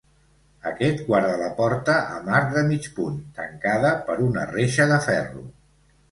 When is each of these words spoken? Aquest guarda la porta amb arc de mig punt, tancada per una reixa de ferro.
Aquest 0.69 1.01
guarda 1.09 1.33
la 1.41 1.49
porta 1.57 1.97
amb 2.15 2.31
arc 2.37 2.49
de 2.55 2.63
mig 2.69 2.87
punt, 2.95 3.19
tancada 3.41 3.91
per 4.09 4.15
una 4.29 4.47
reixa 4.53 4.89
de 4.93 4.97
ferro. 5.09 5.45